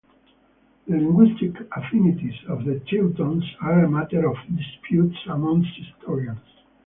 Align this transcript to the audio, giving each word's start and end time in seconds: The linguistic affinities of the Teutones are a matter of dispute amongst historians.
The 0.87 0.95
linguistic 0.97 1.51
affinities 1.77 2.33
of 2.49 2.65
the 2.65 2.79
Teutones 2.89 3.43
are 3.61 3.83
a 3.85 3.87
matter 3.87 4.27
of 4.27 4.35
dispute 4.57 5.15
amongst 5.29 5.69
historians. 5.77 6.39